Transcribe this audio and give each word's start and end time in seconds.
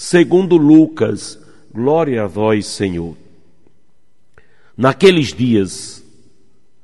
segundo 0.00 0.56
Lucas. 0.56 1.38
Glória 1.74 2.24
a 2.24 2.26
vós, 2.26 2.64
Senhor. 2.64 3.14
Naqueles 4.74 5.30
dias, 5.30 6.02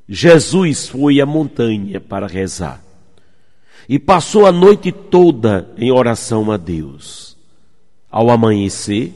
Jesus 0.06 0.86
foi 0.86 1.18
à 1.18 1.24
montanha 1.24 1.98
para 1.98 2.26
rezar 2.26 2.84
e 3.88 3.98
passou 3.98 4.44
a 4.44 4.52
noite 4.52 4.92
toda 4.92 5.72
em 5.78 5.90
oração 5.90 6.52
a 6.52 6.58
Deus. 6.58 7.38
Ao 8.10 8.28
amanhecer, 8.28 9.14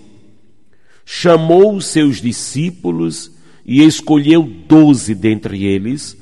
chamou 1.05 1.77
os 1.77 1.85
seus 1.85 2.23
discípulos 2.23 3.31
e 3.67 3.83
escolheu 3.83 4.43
doze 4.67 5.15
dentre 5.15 5.67
eles, 5.67 6.17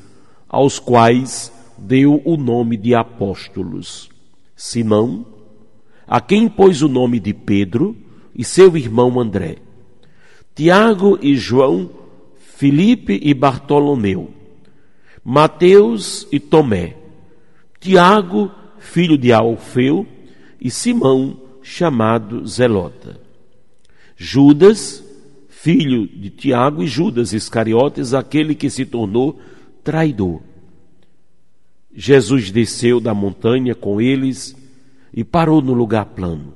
aos 0.48 0.80
quais 0.80 1.52
deu 1.78 2.20
o 2.24 2.36
nome 2.36 2.76
de 2.76 2.92
apóstolos. 2.92 4.10
Simão, 4.56 5.37
a 6.08 6.20
quem 6.20 6.48
pôs 6.48 6.80
o 6.80 6.88
nome 6.88 7.20
de 7.20 7.34
Pedro, 7.34 7.94
e 8.34 8.44
seu 8.44 8.76
irmão 8.76 9.20
André, 9.20 9.56
Tiago 10.54 11.18
e 11.20 11.36
João, 11.36 11.90
Filipe 12.36 13.20
e 13.22 13.34
Bartolomeu, 13.34 14.30
Mateus 15.24 16.26
e 16.32 16.40
Tomé, 16.40 16.96
Tiago, 17.80 18.50
filho 18.78 19.18
de 19.18 19.32
Alfeu, 19.32 20.06
e 20.60 20.70
Simão, 20.70 21.40
chamado 21.62 22.46
Zelota. 22.46 23.20
Judas, 24.16 25.04
filho 25.48 26.08
de 26.08 26.30
Tiago, 26.30 26.82
e 26.82 26.86
Judas 26.86 27.32
Iscariotes, 27.32 28.14
aquele 28.14 28.54
que 28.54 28.70
se 28.70 28.84
tornou 28.84 29.38
traidor. 29.84 30.40
Jesus 31.94 32.50
desceu 32.50 33.00
da 33.00 33.12
montanha 33.12 33.74
com 33.74 34.00
eles 34.00 34.56
e 35.12 35.24
parou 35.24 35.60
no 35.60 35.72
lugar 35.72 36.06
plano. 36.06 36.54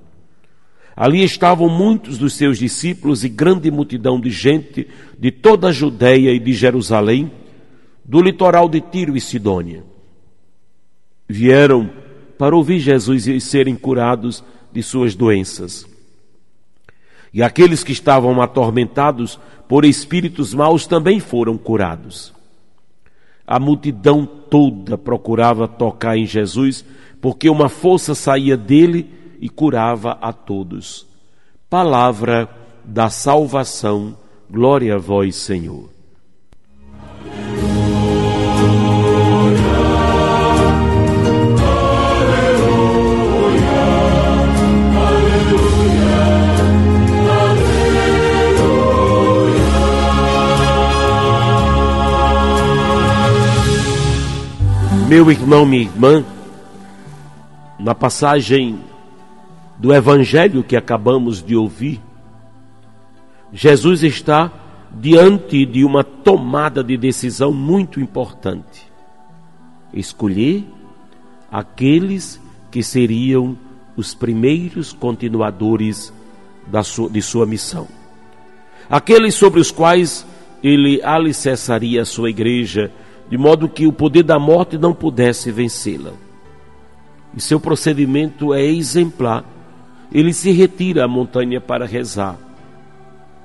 Ali 0.94 1.22
estavam 1.24 1.68
muitos 1.68 2.18
dos 2.18 2.34
seus 2.34 2.58
discípulos 2.58 3.24
e 3.24 3.28
grande 3.28 3.70
multidão 3.70 4.20
de 4.20 4.30
gente 4.30 4.86
de 5.18 5.30
toda 5.30 5.68
a 5.68 5.72
Judéia 5.72 6.32
e 6.32 6.38
de 6.38 6.52
Jerusalém, 6.52 7.30
do 8.04 8.20
litoral 8.20 8.68
de 8.68 8.80
Tiro 8.80 9.16
e 9.16 9.20
Sidônia. 9.20 9.84
Vieram 11.28 11.90
para 12.36 12.54
ouvir 12.54 12.78
Jesus 12.78 13.26
e 13.26 13.40
serem 13.40 13.74
curados 13.74 14.44
de 14.72 14.82
suas 14.82 15.14
doenças. 15.14 15.86
E 17.32 17.42
aqueles 17.42 17.82
que 17.82 17.92
estavam 17.92 18.42
atormentados 18.42 19.40
por 19.68 19.84
espíritos 19.86 20.52
maus 20.52 20.86
também 20.86 21.18
foram 21.18 21.56
curados. 21.56 22.34
A 23.46 23.58
multidão 23.60 24.24
toda 24.24 24.96
procurava 24.96 25.68
tocar 25.68 26.16
em 26.16 26.26
Jesus, 26.26 26.84
porque 27.20 27.48
uma 27.50 27.68
força 27.68 28.14
saía 28.14 28.56
dele 28.56 29.10
e 29.40 29.48
curava 29.48 30.18
a 30.20 30.32
todos. 30.32 31.06
Palavra 31.68 32.48
da 32.84 33.08
salvação, 33.08 34.16
glória 34.50 34.94
a 34.94 34.98
vós, 34.98 35.36
Senhor. 35.36 35.91
Meu 55.12 55.30
irmão, 55.30 55.66
minha 55.66 55.82
irmã, 55.82 56.24
na 57.78 57.94
passagem 57.94 58.78
do 59.76 59.92
Evangelho 59.92 60.64
que 60.64 60.74
acabamos 60.74 61.42
de 61.42 61.54
ouvir, 61.54 62.00
Jesus 63.52 64.02
está 64.02 64.50
diante 64.90 65.66
de 65.66 65.84
uma 65.84 66.02
tomada 66.02 66.82
de 66.82 66.96
decisão 66.96 67.52
muito 67.52 68.00
importante. 68.00 68.90
Escolher 69.92 70.64
aqueles 71.50 72.40
que 72.70 72.82
seriam 72.82 73.54
os 73.94 74.14
primeiros 74.14 74.94
continuadores 74.94 76.10
sua, 76.84 77.10
de 77.10 77.20
sua 77.20 77.44
missão. 77.44 77.86
Aqueles 78.88 79.34
sobre 79.34 79.60
os 79.60 79.70
quais 79.70 80.26
ele 80.62 81.02
alicerçaria 81.02 82.00
a 82.00 82.06
sua 82.06 82.30
igreja 82.30 82.90
de 83.30 83.38
modo 83.38 83.68
que 83.68 83.86
o 83.86 83.92
poder 83.92 84.22
da 84.22 84.38
morte 84.38 84.76
não 84.76 84.92
pudesse 84.92 85.50
vencê-la. 85.50 86.12
E 87.34 87.40
seu 87.40 87.58
procedimento 87.58 88.52
é 88.52 88.64
exemplar. 88.64 89.44
Ele 90.12 90.32
se 90.32 90.50
retira 90.52 91.04
à 91.04 91.08
montanha 91.08 91.60
para 91.60 91.86
rezar. 91.86 92.38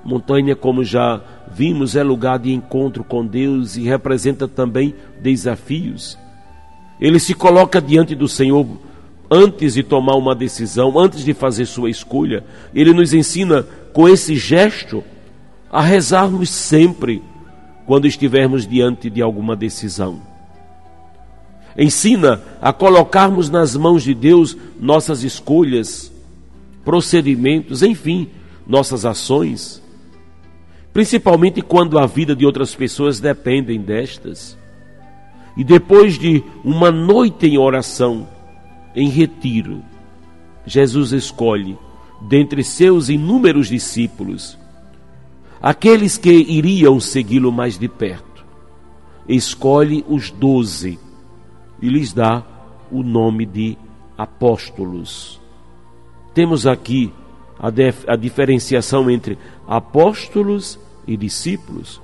Montanha, 0.04 0.54
como 0.54 0.84
já 0.84 1.20
vimos, 1.50 1.96
é 1.96 2.02
lugar 2.02 2.38
de 2.38 2.52
encontro 2.52 3.02
com 3.02 3.26
Deus 3.26 3.76
e 3.76 3.82
representa 3.82 4.46
também 4.46 4.94
desafios. 5.20 6.18
Ele 7.00 7.18
se 7.18 7.34
coloca 7.34 7.80
diante 7.80 8.14
do 8.14 8.28
Senhor 8.28 8.66
antes 9.30 9.74
de 9.74 9.82
tomar 9.82 10.16
uma 10.16 10.34
decisão, 10.34 10.98
antes 10.98 11.24
de 11.24 11.32
fazer 11.32 11.66
sua 11.66 11.90
escolha. 11.90 12.44
Ele 12.74 12.92
nos 12.92 13.12
ensina 13.12 13.66
com 13.92 14.08
esse 14.08 14.36
gesto 14.36 15.02
a 15.70 15.80
rezarmos 15.80 16.50
sempre 16.50 17.22
quando 17.88 18.06
estivermos 18.06 18.66
diante 18.66 19.08
de 19.08 19.22
alguma 19.22 19.56
decisão. 19.56 20.20
Ensina 21.74 22.42
a 22.60 22.70
colocarmos 22.70 23.48
nas 23.48 23.74
mãos 23.74 24.02
de 24.02 24.12
Deus 24.12 24.54
nossas 24.78 25.22
escolhas, 25.22 26.12
procedimentos, 26.84 27.82
enfim, 27.82 28.28
nossas 28.66 29.06
ações, 29.06 29.82
principalmente 30.92 31.62
quando 31.62 31.98
a 31.98 32.04
vida 32.04 32.36
de 32.36 32.44
outras 32.44 32.74
pessoas 32.74 33.20
dependem 33.20 33.80
destas. 33.80 34.54
E 35.56 35.64
depois 35.64 36.18
de 36.18 36.44
uma 36.62 36.90
noite 36.90 37.46
em 37.46 37.56
oração, 37.56 38.28
em 38.94 39.08
retiro, 39.08 39.82
Jesus 40.66 41.12
escolhe, 41.12 41.78
dentre 42.20 42.62
seus 42.62 43.08
inúmeros 43.08 43.68
discípulos, 43.68 44.58
aqueles 45.68 46.16
que 46.16 46.30
iriam 46.30 46.98
segui-lo 46.98 47.52
mais 47.52 47.78
de 47.78 47.88
perto. 47.88 48.42
Escolhe 49.28 50.02
os 50.08 50.30
doze 50.30 50.98
e 51.82 51.90
lhes 51.90 52.10
dá 52.10 52.42
o 52.90 53.02
nome 53.02 53.44
de 53.44 53.76
apóstolos. 54.16 55.38
Temos 56.32 56.66
aqui 56.66 57.12
a, 57.58 57.68
a 58.10 58.16
diferenciação 58.16 59.10
entre 59.10 59.36
apóstolos 59.66 60.80
e 61.06 61.18
discípulos. 61.18 62.00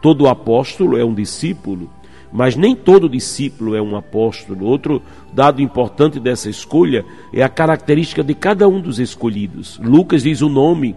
Todo 0.00 0.28
apóstolo 0.28 0.96
é 0.96 1.04
um 1.04 1.12
discípulo, 1.12 1.90
mas 2.32 2.54
nem 2.54 2.76
todo 2.76 3.08
discípulo 3.08 3.74
é 3.74 3.82
um 3.82 3.96
apóstolo. 3.96 4.66
Outro 4.66 5.02
dado 5.32 5.60
importante 5.60 6.20
dessa 6.20 6.48
escolha 6.48 7.04
é 7.32 7.42
a 7.42 7.48
característica 7.48 8.22
de 8.22 8.36
cada 8.36 8.68
um 8.68 8.80
dos 8.80 9.00
escolhidos. 9.00 9.80
Lucas 9.82 10.22
diz 10.22 10.42
o 10.42 10.48
nome 10.48 10.94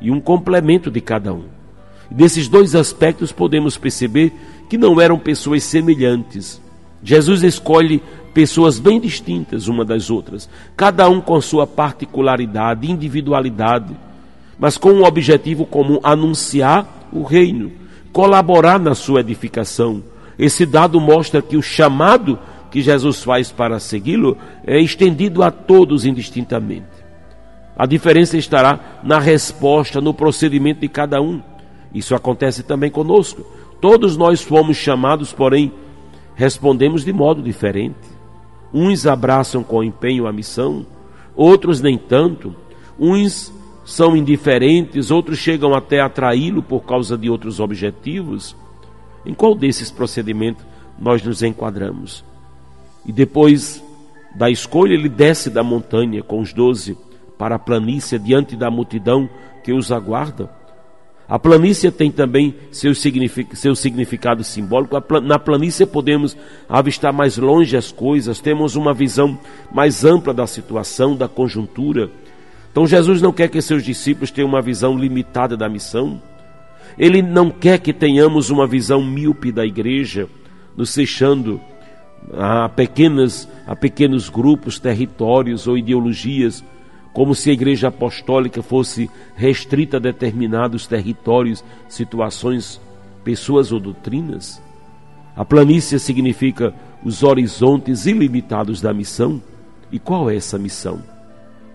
e 0.00 0.10
um 0.10 0.20
complemento 0.20 0.90
de 0.90 1.00
cada 1.00 1.32
um. 1.32 1.44
Desses 2.10 2.48
dois 2.48 2.74
aspectos 2.74 3.30
podemos 3.30 3.76
perceber 3.76 4.32
que 4.68 4.76
não 4.76 5.00
eram 5.00 5.18
pessoas 5.18 5.62
semelhantes. 5.62 6.60
Jesus 7.02 7.42
escolhe 7.42 8.02
pessoas 8.34 8.78
bem 8.78 9.00
distintas 9.00 9.68
uma 9.68 9.84
das 9.84 10.10
outras, 10.10 10.48
cada 10.76 11.08
um 11.08 11.20
com 11.20 11.40
sua 11.40 11.66
particularidade, 11.66 12.90
individualidade, 12.90 13.96
mas 14.58 14.76
com 14.76 14.92
um 14.92 15.04
objetivo 15.04 15.64
comum: 15.64 15.98
anunciar 16.02 17.08
o 17.12 17.22
reino, 17.22 17.72
colaborar 18.12 18.78
na 18.78 18.94
sua 18.94 19.20
edificação. 19.20 20.02
Esse 20.38 20.64
dado 20.64 21.00
mostra 21.00 21.42
que 21.42 21.56
o 21.56 21.62
chamado 21.62 22.38
que 22.70 22.80
Jesus 22.80 23.22
faz 23.22 23.50
para 23.50 23.80
segui-lo 23.80 24.38
é 24.66 24.80
estendido 24.80 25.42
a 25.42 25.50
todos 25.50 26.04
indistintamente. 26.04 26.99
A 27.80 27.86
diferença 27.86 28.36
estará 28.36 29.00
na 29.02 29.18
resposta, 29.18 30.02
no 30.02 30.12
procedimento 30.12 30.82
de 30.82 30.88
cada 30.88 31.18
um. 31.22 31.40
Isso 31.94 32.14
acontece 32.14 32.62
também 32.62 32.90
conosco. 32.90 33.42
Todos 33.80 34.18
nós 34.18 34.42
fomos 34.42 34.76
chamados, 34.76 35.32
porém, 35.32 35.72
respondemos 36.34 37.06
de 37.06 37.10
modo 37.10 37.40
diferente. 37.40 37.96
Uns 38.70 39.06
abraçam 39.06 39.62
com 39.62 39.82
empenho 39.82 40.26
a 40.26 40.32
missão, 40.32 40.84
outros 41.34 41.80
nem 41.80 41.96
tanto. 41.96 42.54
Uns 42.98 43.50
são 43.82 44.14
indiferentes, 44.14 45.10
outros 45.10 45.38
chegam 45.38 45.74
até 45.74 46.00
a 46.00 46.04
atraí-lo 46.04 46.62
por 46.62 46.80
causa 46.80 47.16
de 47.16 47.30
outros 47.30 47.60
objetivos. 47.60 48.54
Em 49.24 49.32
qual 49.32 49.54
desses 49.54 49.90
procedimentos 49.90 50.66
nós 50.98 51.22
nos 51.22 51.42
enquadramos? 51.42 52.22
E 53.06 53.10
depois 53.10 53.82
da 54.34 54.50
escolha, 54.50 54.92
ele 54.92 55.08
desce 55.08 55.48
da 55.48 55.62
montanha 55.62 56.22
com 56.22 56.42
os 56.42 56.52
doze 56.52 56.94
para 57.40 57.54
a 57.54 57.58
planície 57.58 58.18
diante 58.18 58.54
da 58.54 58.70
multidão 58.70 59.26
que 59.64 59.72
os 59.72 59.90
aguarda. 59.90 60.50
A 61.26 61.38
planície 61.38 61.90
tem 61.90 62.10
também 62.10 62.54
seu, 62.70 62.94
signific, 62.94 63.56
seu 63.56 63.74
significado 63.74 64.44
simbólico. 64.44 65.02
Na 65.22 65.38
planície 65.38 65.86
podemos 65.86 66.36
avistar 66.68 67.14
mais 67.14 67.38
longe 67.38 67.78
as 67.78 67.90
coisas, 67.90 68.40
temos 68.40 68.76
uma 68.76 68.92
visão 68.92 69.38
mais 69.72 70.04
ampla 70.04 70.34
da 70.34 70.46
situação, 70.46 71.16
da 71.16 71.28
conjuntura. 71.28 72.10
Então 72.70 72.86
Jesus 72.86 73.22
não 73.22 73.32
quer 73.32 73.48
que 73.48 73.62
seus 73.62 73.82
discípulos 73.82 74.30
tenham 74.30 74.46
uma 74.48 74.60
visão 74.60 74.98
limitada 74.98 75.56
da 75.56 75.66
missão. 75.66 76.20
Ele 76.98 77.22
não 77.22 77.50
quer 77.50 77.78
que 77.78 77.94
tenhamos 77.94 78.50
uma 78.50 78.66
visão 78.66 79.02
míope 79.02 79.50
da 79.50 79.64
igreja, 79.64 80.28
nos 80.76 80.94
fechando 80.94 81.58
a 82.36 82.68
pequenas 82.68 83.48
a 83.66 83.74
pequenos 83.74 84.28
grupos, 84.28 84.78
territórios 84.78 85.66
ou 85.66 85.78
ideologias 85.78 86.62
como 87.12 87.34
se 87.34 87.50
a 87.50 87.52
Igreja 87.52 87.88
Apostólica 87.88 88.62
fosse 88.62 89.10
restrita 89.34 89.96
a 89.96 90.00
determinados 90.00 90.86
territórios, 90.86 91.64
situações, 91.88 92.80
pessoas 93.24 93.72
ou 93.72 93.80
doutrinas. 93.80 94.62
A 95.36 95.44
planície 95.44 95.98
significa 95.98 96.74
os 97.04 97.22
horizontes 97.22 98.06
ilimitados 98.06 98.80
da 98.80 98.92
missão. 98.92 99.42
E 99.90 99.98
qual 99.98 100.30
é 100.30 100.36
essa 100.36 100.58
missão? 100.58 101.02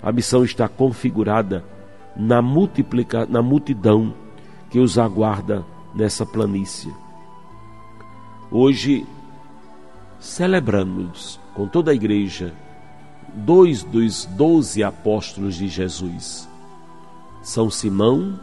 A 0.01 0.11
missão 0.11 0.43
está 0.43 0.67
configurada 0.67 1.63
na, 2.15 2.41
multiplica, 2.41 3.25
na 3.25 3.41
multidão 3.41 4.13
que 4.69 4.79
os 4.79 4.97
aguarda 4.97 5.65
nessa 5.93 6.25
planície. 6.25 6.93
Hoje 8.51 9.05
celebramos 10.19 11.39
com 11.53 11.67
toda 11.67 11.91
a 11.91 11.93
igreja 11.95 12.53
dois 13.33 13.83
dos 13.83 14.25
doze 14.25 14.83
apóstolos 14.83 15.55
de 15.55 15.67
Jesus, 15.67 16.47
São 17.41 17.69
Simão 17.69 18.39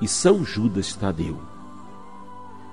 e 0.00 0.08
São 0.08 0.44
Judas 0.44 0.94
Tadeu. 0.94 1.38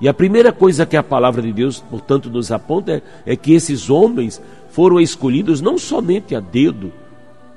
E 0.02 0.08
a 0.08 0.14
primeira 0.14 0.52
coisa 0.52 0.86
que 0.86 0.98
a 0.98 1.04
palavra 1.04 1.42
de 1.42 1.54
Deus, 1.54 1.80
portanto, 1.80 2.30
nos 2.30 2.52
aponta 2.52 2.92
é, 2.92 3.02
é 3.26 3.36
que 3.36 3.54
esses 3.54 3.90
homens 3.90 4.42
foram 4.70 5.00
escolhidos 5.00 5.62
não 5.62 5.78
somente 5.78 6.36
a 6.36 6.40
dedo, 6.40 6.92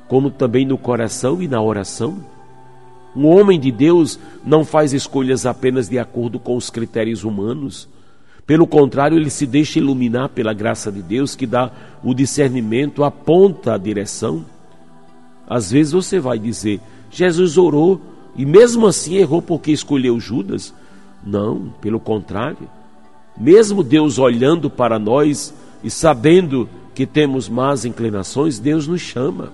como 0.07 0.31
também 0.31 0.65
no 0.65 0.79
coração 0.79 1.43
e 1.43 1.49
na 1.49 1.61
oração. 1.61 2.25
Um 3.17 3.27
homem 3.27 3.59
de 3.59 3.73
Deus 3.73 4.19
não 4.45 4.65
faz 4.65 4.93
escolhas 4.93 5.47
apenas 5.47 5.89
de 5.89 5.99
acordo 5.99 6.39
com 6.39 6.57
os 6.57 6.71
critérios 6.71 7.25
humanos, 7.25 7.89
pelo 8.47 8.67
contrário, 8.67 9.19
ele 9.19 9.29
se 9.29 9.45
deixa 9.45 9.81
iluminar 9.81 10.29
pela 10.29 10.55
graça 10.55 10.93
de 10.93 11.03
Deus, 11.03 11.35
que 11.35 11.47
dá 11.47 11.73
o 12.03 12.15
discernimento, 12.15 13.03
aponta 13.03 13.75
a 13.75 13.79
direção. 13.79 14.45
Às 15.49 15.73
vezes 15.73 15.93
você 15.93 16.21
vai 16.21 16.39
dizer, 16.39 16.81
Jesus 17.11 17.59
orou 17.59 18.01
e 18.37 18.47
mesmo 18.47 18.87
assim 18.87 19.17
errou 19.17 19.43
porque 19.43 19.73
escolheu 19.73 20.21
Judas. 20.21 20.73
Não, 21.25 21.75
pelo 21.81 21.99
contrário. 21.99 22.69
Mesmo 23.37 23.83
Deus 23.83 24.17
olhando 24.17 24.71
para 24.71 24.99
nós 24.99 25.53
e 25.83 25.91
sabendo 25.91 26.69
que 26.95 27.05
temos 27.05 27.49
más 27.49 27.85
inclinações, 27.85 28.61
Deus 28.61 28.87
nos 28.87 29.01
chama. 29.01 29.53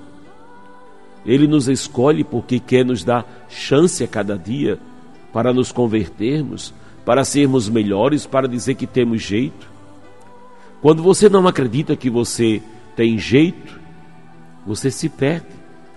Ele 1.24 1.46
nos 1.46 1.66
escolhe 1.66 2.22
porque 2.22 2.58
quer 2.58 2.84
nos 2.84 3.02
dar 3.04 3.46
chance 3.48 4.04
a 4.04 4.08
cada 4.08 4.36
dia 4.36 4.78
para 5.32 5.52
nos 5.52 5.72
convertermos, 5.72 6.74
para 7.04 7.24
sermos 7.24 7.68
melhores, 7.68 8.26
para 8.26 8.48
dizer 8.48 8.74
que 8.74 8.86
temos 8.86 9.22
jeito. 9.22 9.70
Quando 10.80 11.02
você 11.02 11.28
não 11.28 11.46
acredita 11.46 11.96
que 11.96 12.10
você 12.10 12.62
tem 12.96 13.18
jeito, 13.18 13.80
você 14.66 14.90
se 14.90 15.08
perde, 15.08 15.46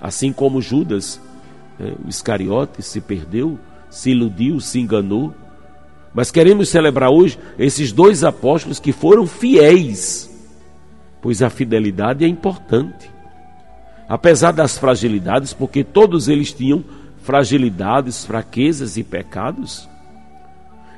assim 0.01 0.31
como 0.31 0.61
Judas, 0.61 1.21
né, 1.79 1.93
o 2.03 2.09
Iscariote, 2.09 2.81
se 2.81 3.01
perdeu, 3.01 3.59
se 3.89 4.11
iludiu, 4.11 4.59
se 4.59 4.79
enganou. 4.79 5.33
Mas 6.13 6.31
queremos 6.31 6.69
celebrar 6.69 7.09
hoje 7.09 7.37
esses 7.57 7.91
dois 7.91 8.23
apóstolos 8.23 8.79
que 8.79 8.91
foram 8.91 9.27
fiéis, 9.27 10.29
pois 11.21 11.41
a 11.41 11.49
fidelidade 11.49 12.23
é 12.23 12.27
importante. 12.27 13.09
Apesar 14.07 14.51
das 14.51 14.77
fragilidades, 14.77 15.51
porque 15.51 15.83
todos 15.83 16.27
eles 16.27 16.53
tinham 16.53 16.83
fragilidades, 17.23 18.23
fraquezas 18.23 18.97
e 18.97 19.03
pecados, 19.03 19.89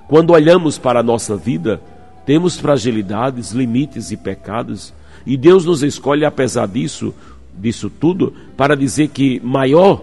quando 0.08 0.32
olhamos 0.32 0.78
para 0.78 1.02
a 1.02 1.04
nossa 1.04 1.36
vida, 1.36 1.82
temos 2.26 2.58
fragilidades, 2.58 3.52
limites 3.52 4.12
e 4.12 4.18
pecados, 4.18 4.94
e 5.26 5.36
Deus 5.36 5.66
nos 5.66 5.84
escolhe 5.84 6.24
apesar 6.24 6.68
disso, 6.68 7.14
disso 7.54 7.90
tudo, 7.90 8.34
para 8.56 8.76
dizer 8.76 9.10
que 9.10 9.40
maior 9.42 10.02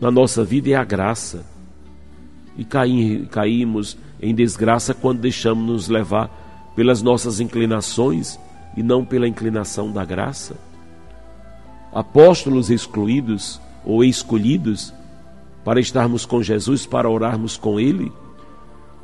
na 0.00 0.10
nossa 0.10 0.44
vida 0.44 0.70
é 0.70 0.74
a 0.74 0.84
graça. 0.84 1.44
E 2.56 2.64
caímos 2.64 3.98
em 4.22 4.34
desgraça 4.34 4.94
quando 4.94 5.20
deixamos 5.20 5.66
nos 5.66 5.88
levar 5.88 6.72
pelas 6.76 7.02
nossas 7.02 7.40
inclinações 7.40 8.38
e 8.76 8.82
não 8.82 9.04
pela 9.04 9.26
inclinação 9.26 9.90
da 9.90 10.04
graça. 10.04 10.56
Apóstolos 11.92 12.70
excluídos 12.70 13.60
ou 13.84 14.04
escolhidos 14.04 14.94
para 15.64 15.80
estarmos 15.80 16.24
com 16.24 16.42
Jesus, 16.42 16.86
para 16.86 17.10
orarmos 17.10 17.56
com 17.56 17.80
Ele 17.80 18.12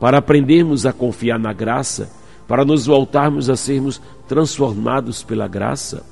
para 0.02 0.18
aprendermos 0.18 0.84
a 0.84 0.92
confiar 0.92 1.38
na 1.38 1.52
graça, 1.52 2.10
para 2.48 2.64
nos 2.64 2.86
voltarmos 2.86 3.48
a 3.48 3.54
sermos 3.54 4.02
transformados 4.26 5.22
pela 5.22 5.46
graça. 5.46 6.04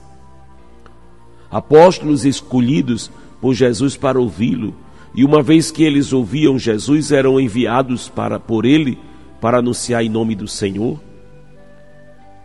Apóstolos 1.50 2.24
escolhidos 2.24 3.10
por 3.40 3.52
Jesus 3.52 3.96
para 3.96 4.20
ouvi-lo, 4.20 4.76
e 5.12 5.24
uma 5.24 5.42
vez 5.42 5.72
que 5.72 5.82
eles 5.82 6.12
ouviam 6.12 6.56
Jesus, 6.56 7.10
eram 7.10 7.40
enviados 7.40 8.08
para 8.08 8.38
por 8.38 8.64
ele 8.64 8.96
para 9.40 9.58
anunciar 9.58 10.04
em 10.04 10.08
nome 10.08 10.36
do 10.36 10.46
Senhor. 10.46 11.00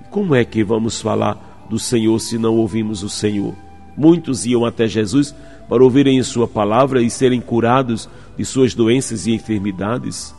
Como 0.10 0.34
é 0.34 0.44
que 0.44 0.64
vamos 0.64 1.00
falar 1.00 1.68
do 1.70 1.78
Senhor 1.78 2.18
se 2.18 2.40
não 2.40 2.56
ouvimos 2.56 3.04
o 3.04 3.10
Senhor? 3.10 3.54
Muitos 3.96 4.48
iam 4.48 4.66
até 4.66 4.88
Jesus 4.88 5.36
para 5.70 5.84
ouvirem 5.84 6.24
sua 6.24 6.48
palavra 6.48 7.04
e 7.04 7.10
serem 7.12 7.40
curados 7.40 8.10
de 8.36 8.44
suas 8.44 8.74
doenças 8.74 9.28
e 9.28 9.32
enfermidades. 9.32 10.34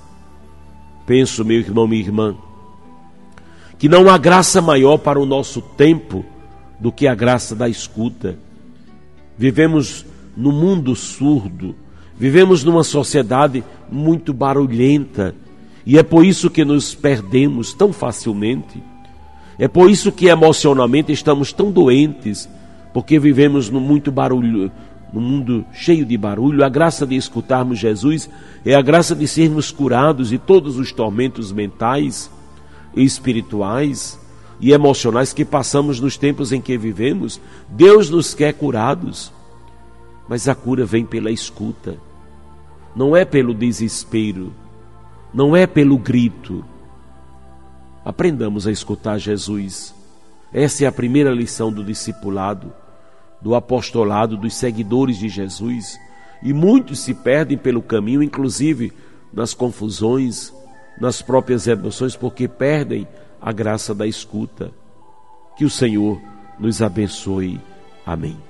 Penso, 1.07 1.45
meu 1.45 1.59
irmão, 1.59 1.87
minha 1.87 2.03
irmã, 2.03 2.35
que 3.79 3.89
não 3.89 4.11
há 4.11 4.19
graça 4.19 4.61
maior 4.61 4.99
para 4.99 5.21
o 5.21 5.27
nosso 5.27 5.61
tempo 5.61 6.25
do 6.81 6.91
que 6.91 7.07
a 7.07 7.15
graça 7.15 7.55
da 7.55 7.69
escuta. 7.69 8.37
Vivemos 9.39 10.05
no 10.37 10.53
mundo 10.53 10.97
surdo, 10.97 11.75
vivemos 12.19 12.65
numa 12.65 12.83
sociedade 12.85 13.63
muito 13.91 14.33
barulhenta 14.33 15.35
e 15.87 15.99
é 15.99 16.03
por 16.03 16.27
isso 16.27 16.51
que 16.51 16.65
nos 16.65 16.95
perdemos 16.95 17.73
tão 17.73 17.93
facilmente. 17.93 18.83
É 19.59 19.69
por 19.69 19.89
isso 19.89 20.11
que 20.11 20.27
emocionalmente 20.27 21.13
estamos 21.13 21.53
tão 21.53 21.71
doentes, 21.71 22.49
porque 22.93 23.19
vivemos 23.19 23.71
no 23.71 23.81
muito 23.81 24.11
barulho, 24.11 24.71
no 25.17 25.23
mundo 25.23 25.65
cheio 25.73 26.05
de 26.05 26.15
barulho, 26.15 26.63
a 26.63 26.69
graça 26.69 27.07
de 27.07 27.17
escutarmos 27.17 27.79
Jesus 27.79 28.29
é 28.67 28.75
a 28.75 28.83
graça 28.83 29.17
de 29.17 29.27
sermos 29.27 29.73
curados 29.73 30.29
de 30.29 30.37
todos 30.37 30.79
os 30.79 30.93
tormentos 30.93 31.51
mentais, 31.53 32.31
espirituais 32.95 34.21
e 34.61 34.73
emocionais 34.73 35.33
que 35.33 35.43
passamos 35.43 36.01
nos 36.01 36.19
tempos 36.19 36.53
em 36.53 36.61
que 36.61 36.77
vivemos. 36.77 37.41
Deus 37.67 38.11
nos 38.11 38.35
quer 38.35 38.53
curados, 38.53 39.33
mas 40.29 40.51
a 40.51 40.55
cura 40.55 40.85
vem 40.85 41.07
pela 41.07 41.31
escuta, 41.31 41.97
não 42.95 43.17
é 43.17 43.25
pelo 43.25 43.55
desespero, 43.55 44.53
não 45.33 45.57
é 45.57 45.67
pelo 45.67 45.97
grito. 45.97 46.63
Aprendamos 48.05 48.67
a 48.67 48.71
escutar 48.71 49.17
Jesus. 49.17 49.95
Essa 50.53 50.85
é 50.85 50.87
a 50.87 50.93
primeira 50.93 51.31
lição 51.31 51.73
do 51.73 51.83
discipulado 51.83 52.71
do 53.41 53.55
apostolado, 53.55 54.37
dos 54.37 54.55
seguidores 54.55 55.19
de 55.19 55.29
Jesus. 55.29 55.99
E 56.43 56.53
muitos 56.53 57.01
se 57.01 57.15
perdem 57.15 57.57
pelo 57.57 57.83
caminho, 57.83 58.23
inclusive 58.23 58.93
nas 59.33 59.55
confusões, 59.55 60.53
nas 61.01 61.21
próprias 61.23 61.67
emoções, 61.67 62.17
porque 62.17 62.49
perdem 62.49 63.07
a 63.41 63.53
graça 63.53 63.95
da 63.95 64.07
escuta. 64.07 64.71
Que 65.57 65.65
o 65.65 65.71
Senhor 65.71 66.21
nos 66.59 66.83
abençoe. 66.83 67.61
Amém. 68.05 68.46